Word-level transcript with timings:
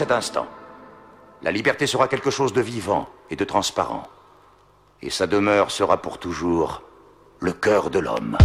cet 0.00 0.12
instant. 0.12 0.46
La 1.42 1.50
liberté 1.50 1.86
sera 1.86 2.08
quelque 2.08 2.30
chose 2.30 2.54
de 2.54 2.62
vivant 2.62 3.06
et 3.28 3.36
de 3.36 3.44
transparent. 3.44 4.04
Et 5.02 5.10
sa 5.10 5.26
demeure 5.26 5.70
sera 5.70 6.00
pour 6.00 6.16
toujours 6.16 6.80
le 7.38 7.52
cœur 7.52 7.90
de 7.90 7.98
l'homme. 7.98 8.38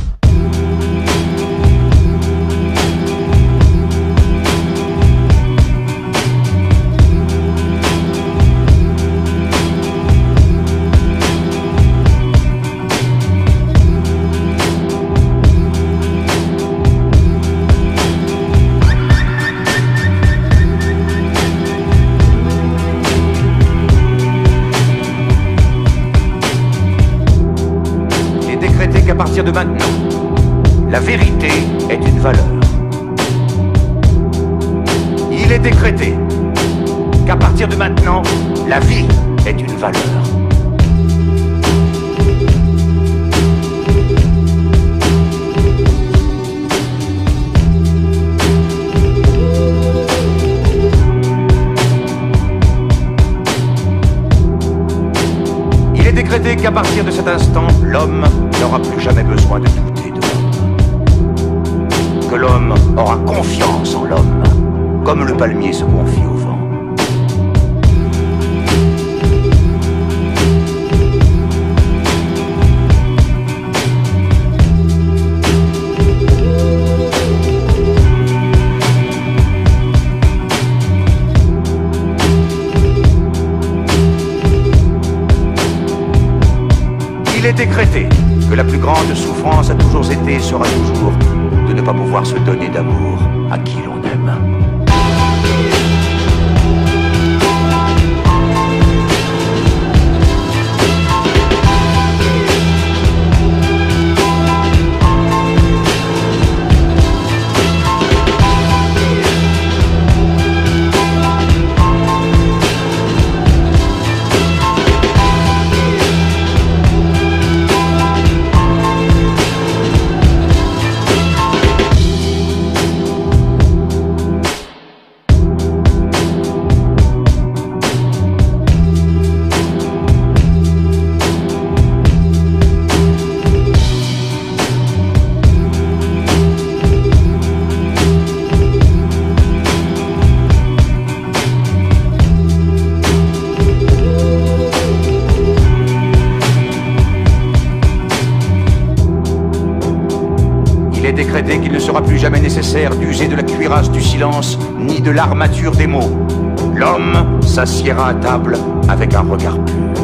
D'user 152.91 153.27
de 153.27 153.35
la 153.35 153.43
cuirasse 153.43 153.89
du 153.89 154.01
silence, 154.01 154.59
ni 154.77 155.01
de 155.01 155.09
l'armature 155.09 155.71
des 155.71 155.87
mots. 155.87 156.27
L'homme 156.75 157.39
s'assiera 157.41 158.09
à 158.09 158.13
table 158.13 158.57
avec 158.87 159.13
un 159.15 159.21
regard 159.21 159.57
pur. 159.65 159.94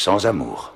Sans 0.00 0.24
amour. 0.24 0.72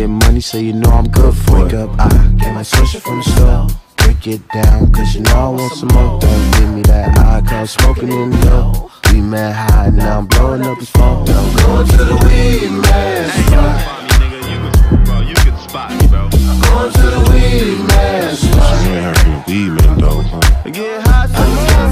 Getting 0.00 0.18
money, 0.18 0.40
so 0.40 0.56
you 0.56 0.72
know 0.72 0.88
I'm 0.90 1.08
good 1.10 1.34
for 1.34 1.64
Wake 1.64 1.74
it. 1.74 1.78
up, 1.78 1.90
I 1.98 2.08
get 2.38 2.54
my 2.54 2.62
social 2.62 3.00
from 3.00 3.18
the 3.18 3.24
store. 3.24 3.66
Break 3.96 4.26
it 4.26 4.48
down, 4.48 4.90
cause 4.92 5.14
you 5.14 5.20
know 5.20 5.34
I 5.34 5.48
want 5.48 5.72
some 5.74 5.88
more. 5.88 6.20
Don't 6.20 6.50
give 6.52 6.70
me 6.74 6.82
that 6.82 7.18
eye, 7.18 7.42
cause 7.46 7.72
smoking 7.72 8.10
in 8.10 8.30
the 8.30 8.36
door. 8.46 8.90
We 9.12 9.20
mad 9.20 9.54
high, 9.54 9.90
now 9.90 10.20
I'm 10.20 10.26
blowing 10.26 10.62
up 10.62 10.78
his 10.78 10.90
phone. 10.90 11.24
Now 11.26 11.40
I'm 11.40 11.56
going 11.56 11.86
to 11.88 12.04
the 12.04 12.16
weed 12.24 12.70
man 12.80 13.28
spot. 13.44 15.04
Bro, 15.04 15.20
you 15.20 15.34
can 15.34 15.58
spot 15.68 15.90
me, 15.90 16.06
bro. 16.08 16.30
Going 16.30 16.92
to 16.92 17.06
the 17.16 17.20
weed 17.30 17.88
man 17.88 18.36
spot. 18.36 19.19
You 19.46 19.76
ain't 19.76 19.80
heard 19.80 19.94
from 19.94 19.98
the 19.98 19.98
weed 19.98 19.98
man, 19.98 19.98
though. 19.98 20.70
Get 20.70 21.06
high, 21.06 21.26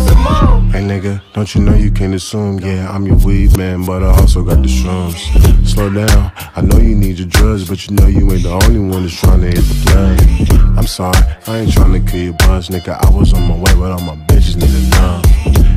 some 0.06 0.18
more. 0.18 0.72
Hey, 0.72 0.82
nigga, 0.82 1.20
don't 1.32 1.54
you 1.54 1.60
know 1.62 1.74
you 1.74 1.90
can't 1.90 2.14
assume? 2.14 2.58
Yeah, 2.60 2.90
I'm 2.90 3.06
your 3.06 3.16
weed 3.16 3.56
man, 3.56 3.84
but 3.84 4.02
I 4.02 4.08
also 4.08 4.42
got 4.42 4.62
the 4.62 4.68
shrooms. 4.68 5.66
Slow 5.66 5.90
down, 5.90 6.32
I 6.56 6.60
know 6.60 6.78
you 6.78 6.94
need 6.94 7.18
your 7.18 7.28
drugs, 7.28 7.68
but 7.68 7.86
you 7.86 7.96
know 7.96 8.06
you 8.06 8.30
ain't 8.32 8.42
the 8.42 8.50
only 8.50 8.80
one 8.80 9.02
that's 9.02 9.18
trying 9.18 9.40
to 9.40 9.46
hit 9.46 9.56
the 9.56 9.76
plug. 9.86 10.78
I'm 10.78 10.86
sorry, 10.86 11.18
I 11.46 11.58
ain't 11.58 11.72
trying 11.72 11.92
to 11.92 12.10
kill 12.10 12.22
your 12.22 12.32
buzz, 12.34 12.68
nigga. 12.68 12.96
I 13.04 13.10
was 13.10 13.32
on 13.32 13.42
my 13.48 13.56
way, 13.56 13.74
but 13.74 13.92
all 13.92 14.00
my 14.00 14.16
bitches 14.26 14.56
need 14.56 14.70
a 14.70 14.82
numb. 14.96 15.22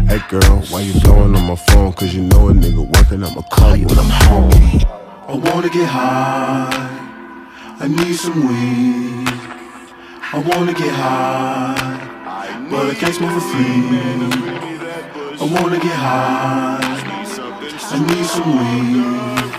Hey 0.07 0.19
girl, 0.29 0.61
why 0.69 0.81
you 0.81 0.99
blowing 1.01 1.35
on 1.35 1.47
my 1.47 1.55
phone? 1.55 1.93
Cause 1.93 2.13
you 2.13 2.23
know 2.23 2.49
a 2.49 2.53
nigga 2.53 2.85
working, 2.97 3.23
I'ma 3.23 3.41
call 3.43 3.75
you 3.75 3.87
when 3.87 3.97
I'm 3.97 4.09
home. 4.09 4.51
I 5.27 5.33
wanna 5.35 5.69
get 5.69 5.87
high, 5.87 7.77
I 7.79 7.87
need 7.87 8.15
some 8.15 8.47
weed. 8.47 9.60
I 10.33 10.37
wanna 10.37 10.73
get 10.73 10.93
high, 10.93 11.75
but 12.69 12.85
I 12.89 12.93
can't 12.93 13.13
smoke 13.13 13.33
for 13.33 13.41
free. 13.51 13.83
I 15.41 15.43
wanna 15.43 15.77
get 15.77 15.91
high, 15.91 16.79
I 16.79 17.99
need 17.99 18.25
some 18.25 18.51
weed. 18.55 19.51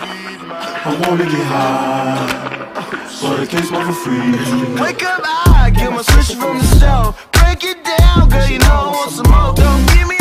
I 0.88 0.92
wanna 1.02 1.24
get 1.24 1.44
high, 1.44 2.72
but 3.20 3.40
I 3.40 3.46
can't 3.46 3.66
smoke 3.66 3.84
for 3.84 3.92
free. 3.92 4.80
Wake 4.80 5.02
up, 5.04 5.20
I 5.22 5.68
get 5.68 5.92
my 5.92 6.00
switch 6.00 6.38
from 6.38 6.56
the 6.56 6.64
show. 6.80 7.14
Break 7.32 7.64
it 7.64 7.84
down, 7.84 8.30
girl, 8.30 8.48
you 8.48 8.58
know 8.60 8.72
I 8.72 8.92
want 8.96 9.10
some 9.10 9.28
more. 9.28 9.52
Don't 9.52 9.84
give 9.92 10.08
me 10.08 10.16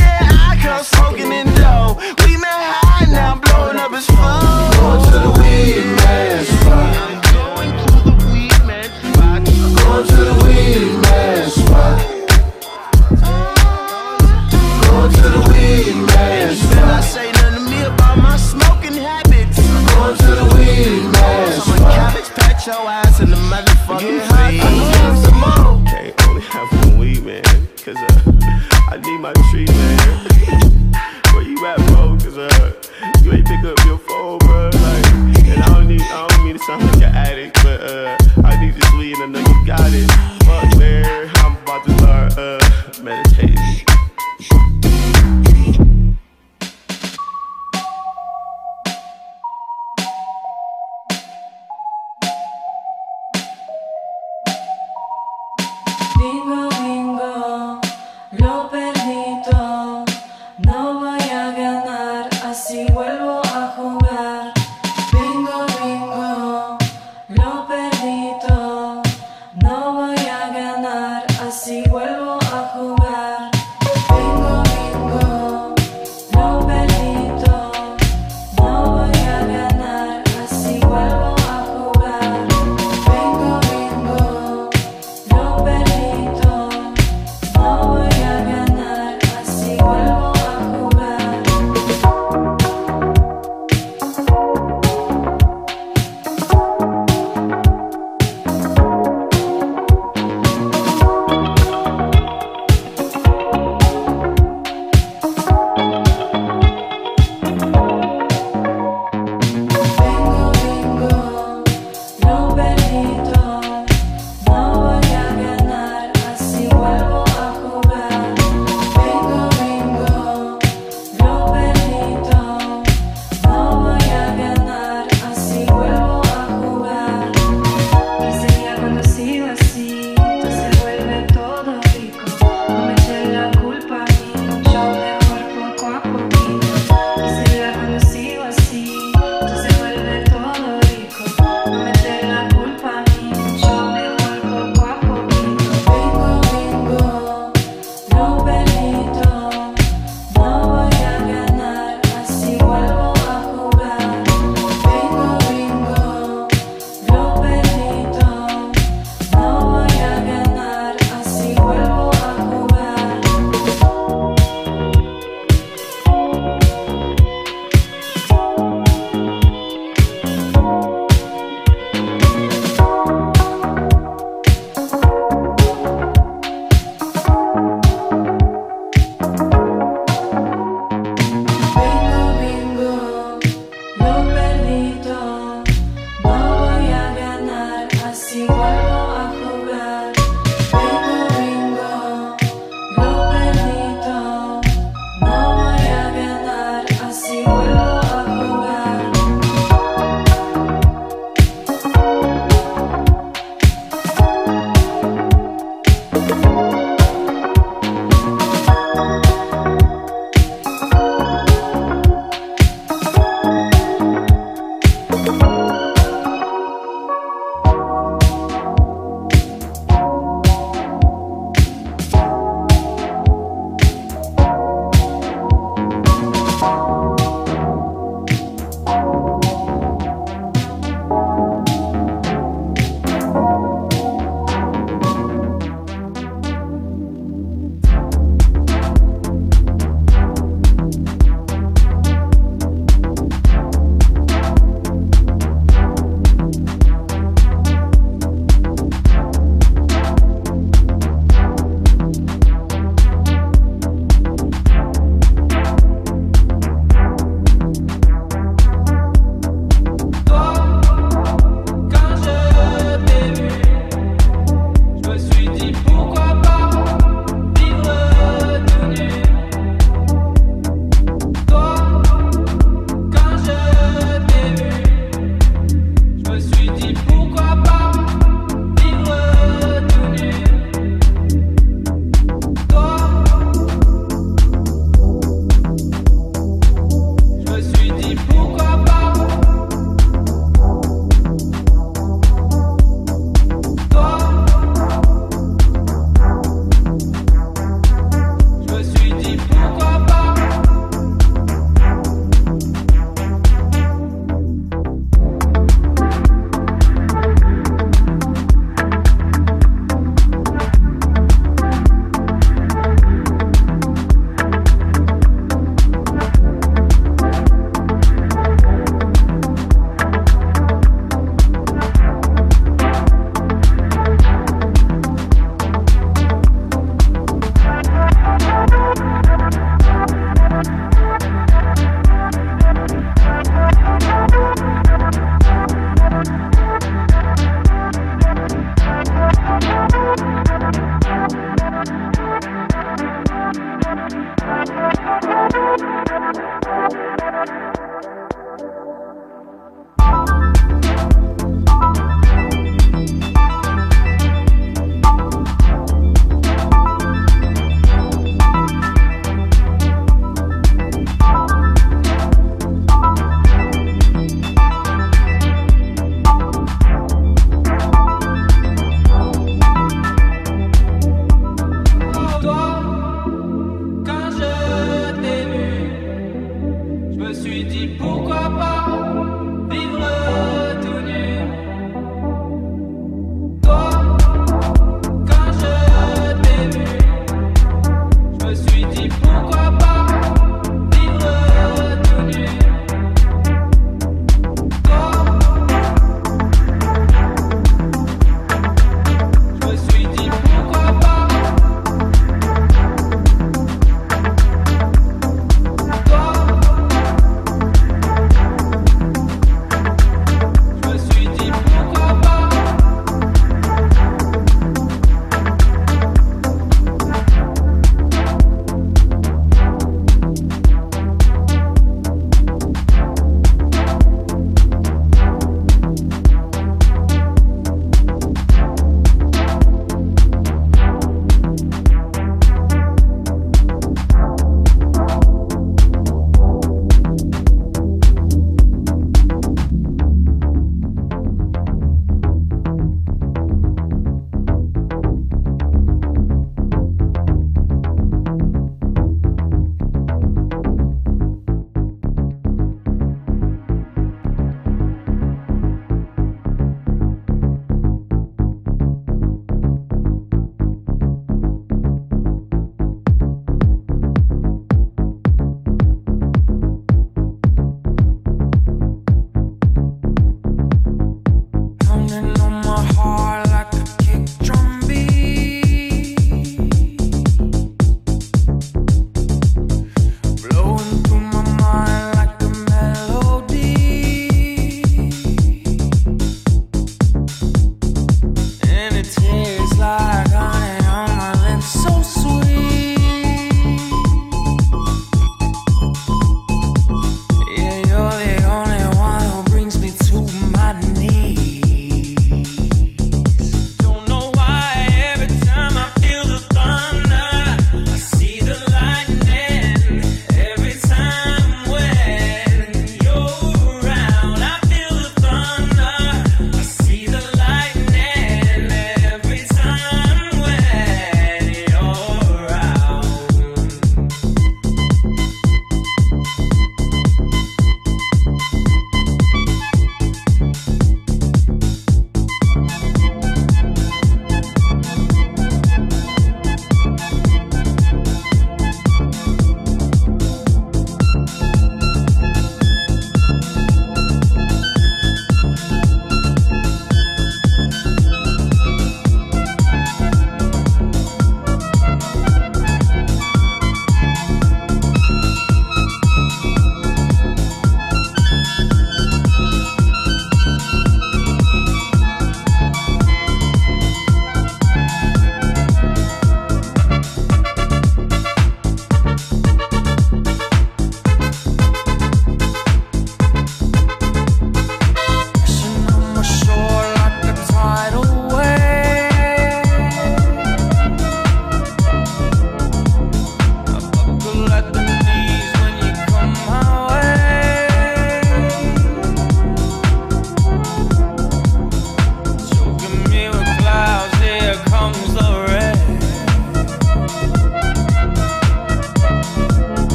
girl 0.61 0.83
smoking 0.83 1.31
in 1.31 1.47
dough. 1.55 1.95
We 2.25 2.35
met 2.35 2.59
high, 2.75 3.05
now 3.05 3.35
I'm 3.35 3.39
blowing 3.39 3.77
up 3.77 3.93
his 3.93 4.05
phone. 4.05 4.71
Going 4.75 5.01
to 5.05 5.11
the 5.11 5.31
weed 5.39 5.85
man 5.95 6.50
Put 22.61 22.75
your 22.75 22.87
ass 22.87 23.19
in 23.19 23.31
the 23.31 23.35
motherfucking 23.37 24.21
fridge. 24.29 24.61
Can't 25.89 26.27
only 26.27 26.41
have 26.43 26.71
one 26.85 26.99
weed, 26.99 27.23
man. 27.23 27.41
Cause 27.83 27.97
uh, 27.97 28.31
I 28.87 29.01
need 29.01 29.17
my 29.17 29.33
treatment. 29.49 29.99
Where 31.33 31.41
you 31.41 31.65
at, 31.65 31.77
bro? 31.87 32.15
Cause 32.21 32.37
uh, 32.37 32.73
you 33.23 33.33
ain't 33.33 33.47
pick 33.47 33.63
up 33.63 33.83
your 33.83 33.97
phone, 33.97 34.37
bro. 34.37 34.69
Like, 34.73 35.05
and 35.47 35.63
I 35.63 35.73
don't 35.73 35.87
need, 35.87 36.01
I 36.01 36.27
don't 36.27 36.45
mean 36.45 36.55
to 36.55 36.63
sound 36.63 36.83
like 36.83 36.97
an 36.97 37.15
addict, 37.15 37.55
but 37.63 37.81
uh, 37.81 38.15
I 38.43 38.63
need 38.63 38.75
this 38.75 38.93
weed 38.93 39.17
and 39.17 39.35
I 39.35 39.41
know 39.41 39.49
you 39.49 39.65
got 39.65 39.91
it. 39.91 40.11
Fuck, 40.45 40.77
man. 40.77 41.31
I'm 41.37 41.57
about 41.63 41.83
to 41.85 41.97
start 41.97 42.37
uh, 42.37 43.01
meditating. 43.01 43.87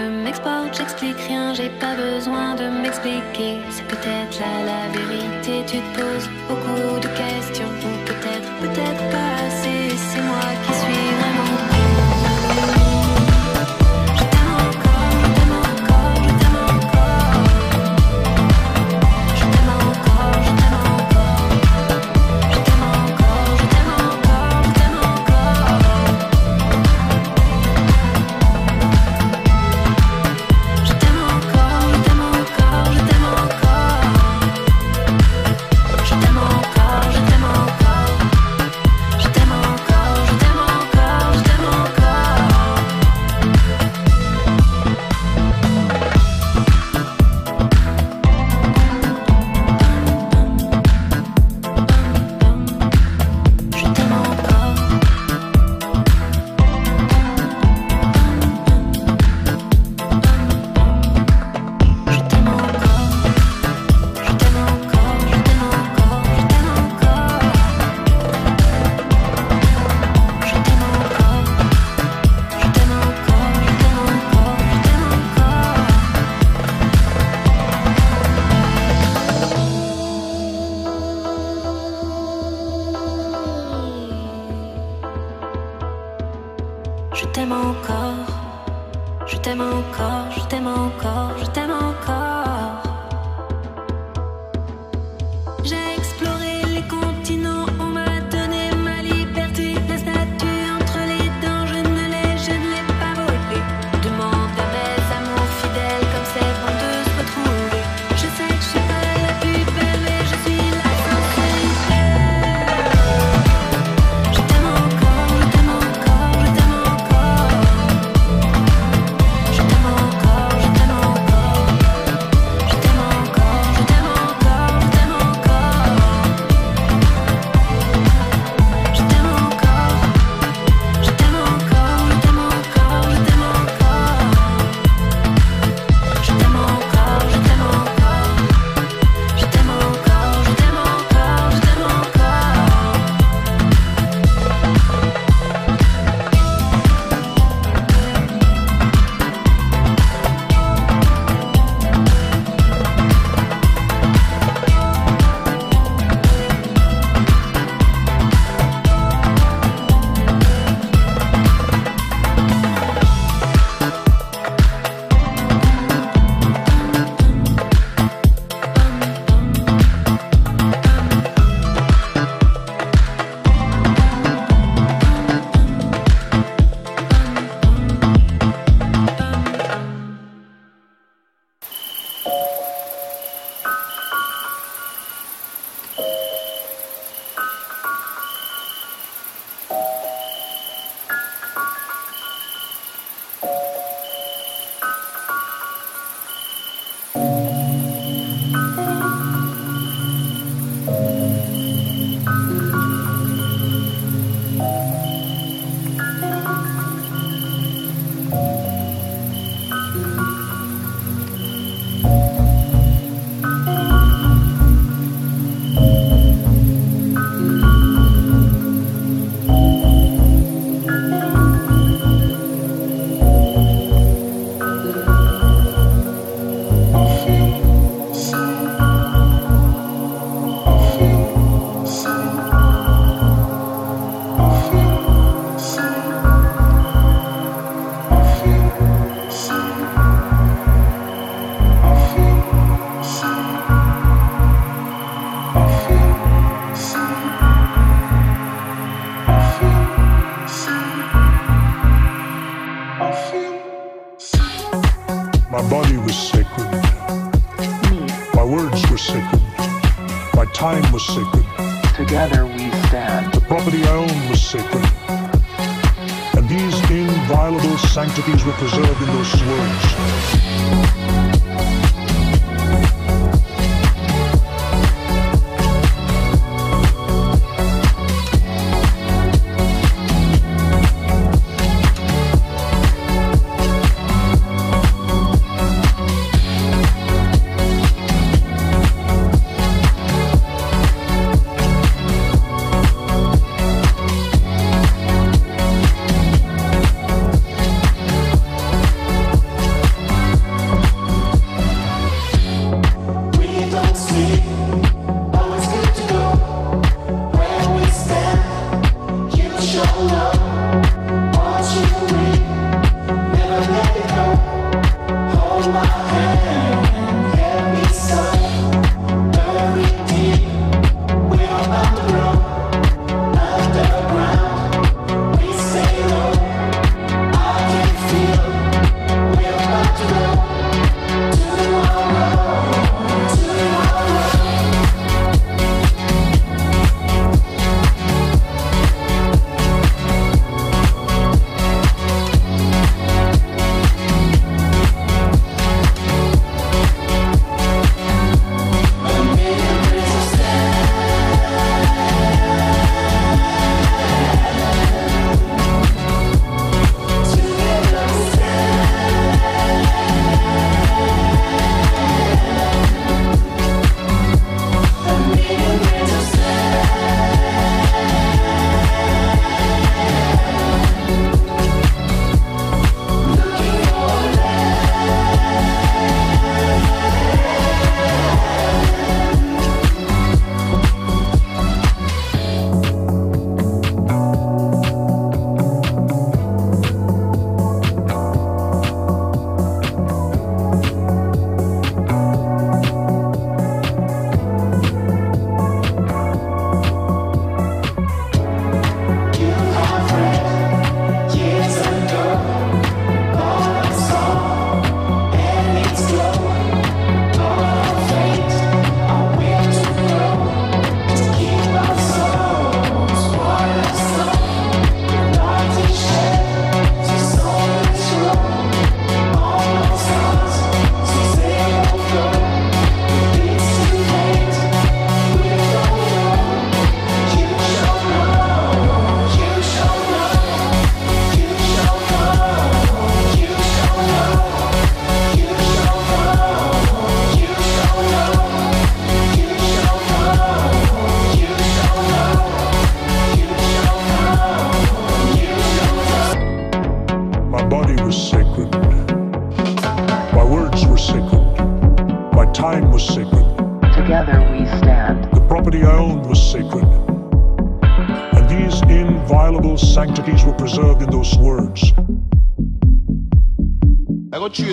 Je 0.00 0.08
m'exporte, 0.24 0.74
j'explique 0.76 1.20
rien, 1.28 1.52
j'ai 1.54 1.70
pas 1.80 1.94
besoin 1.94 2.54
de 2.54 2.66
m'expliquer. 2.82 3.58
C'est 3.70 3.86
peut-être 3.86 4.34
là 4.40 4.54
la 4.70 4.82
vérité, 4.96 5.64
tu 5.66 5.78
te 5.78 5.90
poses 5.98 6.28
beaucoup 6.48 7.00
de 7.00 7.08
questions, 7.20 7.72
ou 7.86 7.92
peut-être, 8.08 8.50
peut-être 8.62 9.04
pas 9.10 9.29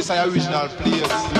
is 0.07 0.11
our 0.11 0.27
original 0.29 0.67
place. 0.69 1.36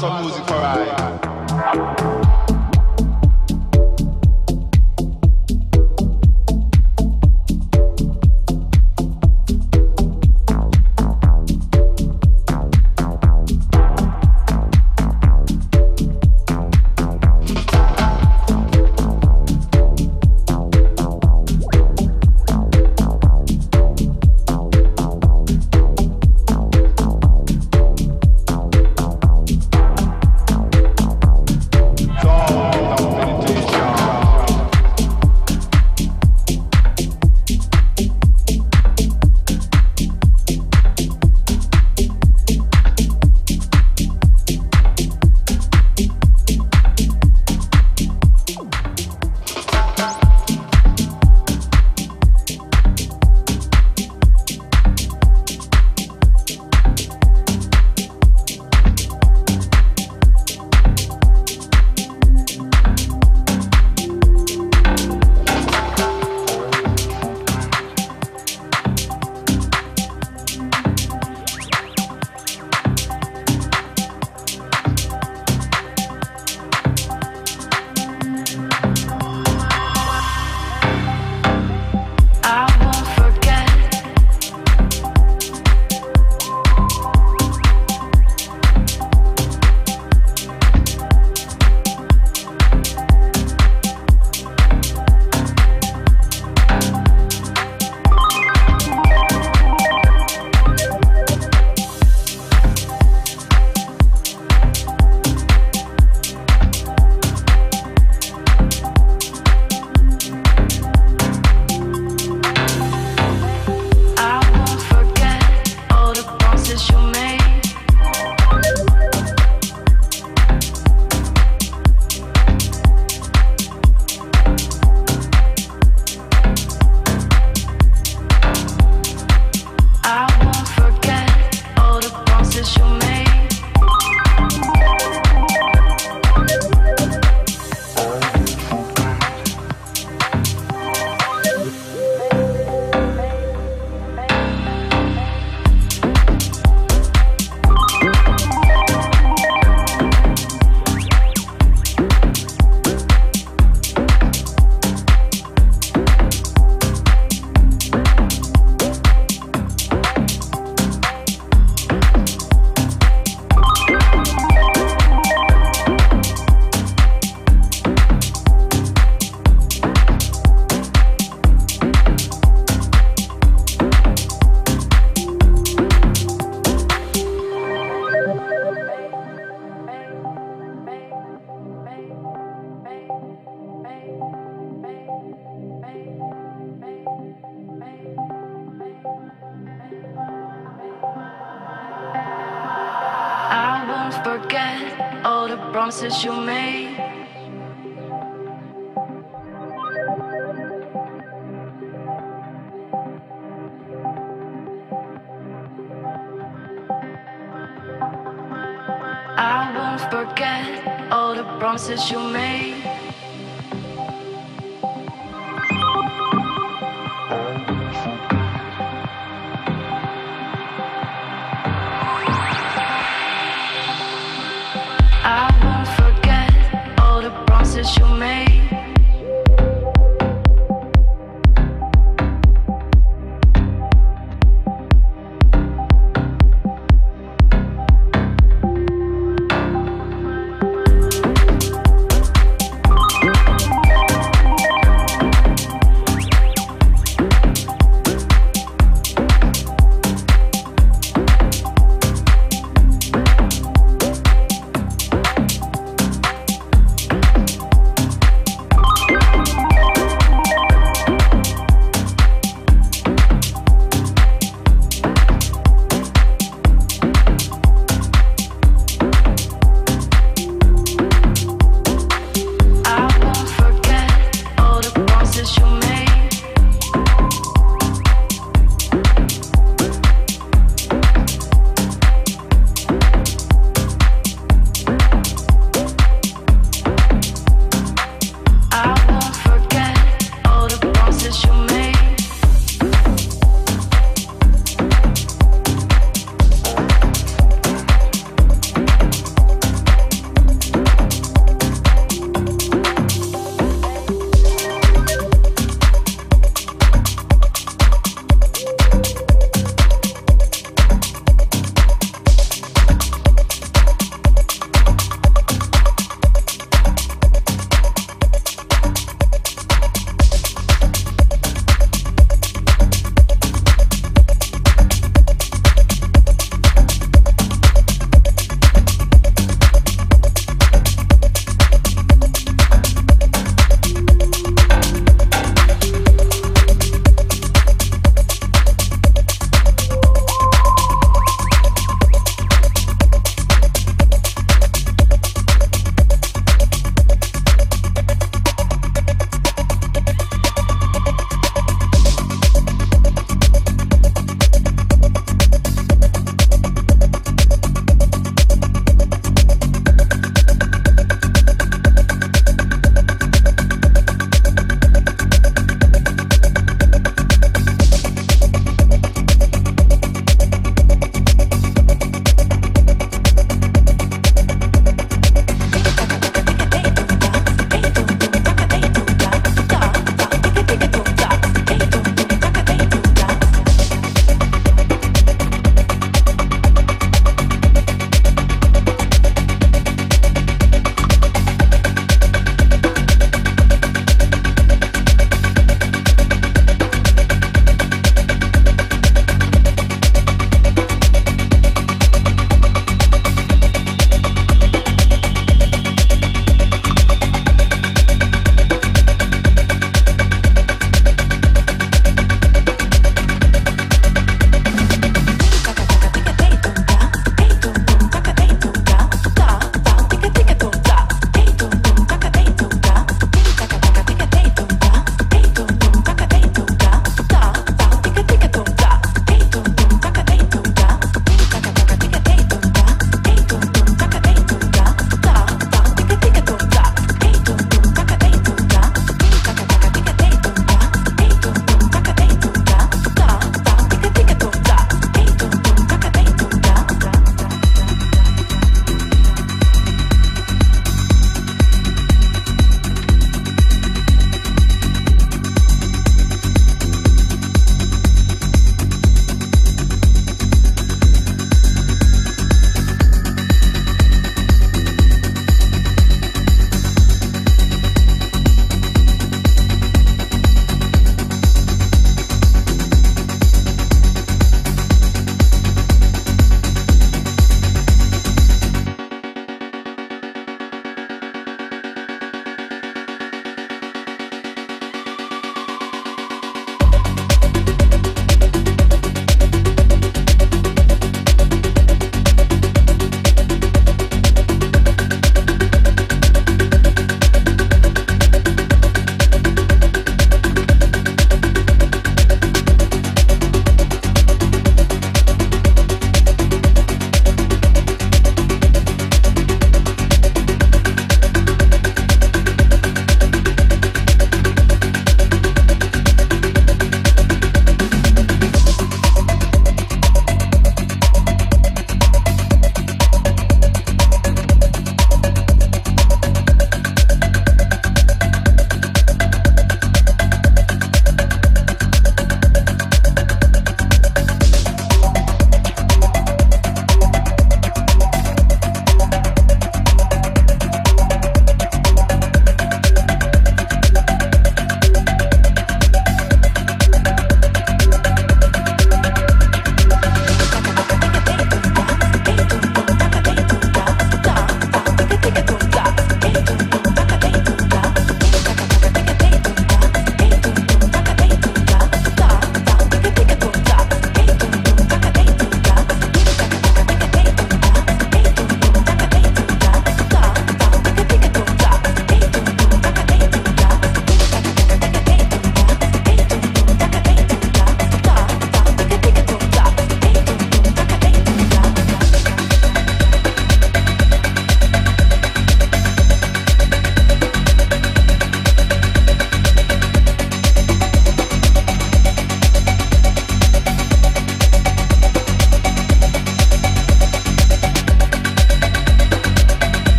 sua 0.00 0.22
música. 0.22 0.49